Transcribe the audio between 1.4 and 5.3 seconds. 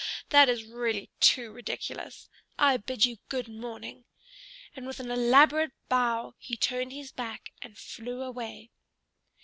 ridiculous! I bid you good morning." And with an